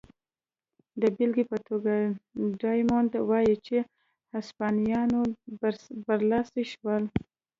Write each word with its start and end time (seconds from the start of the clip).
د 1.01 1.03
بېلګې 1.15 1.45
په 1.51 1.57
توګه 1.67 1.93
ډایمونډ 2.61 3.11
وايي 3.29 3.55
چې 3.65 3.77
هسپانویان 4.33 5.09
برلاسي 6.07 6.63
شول. 6.73 7.03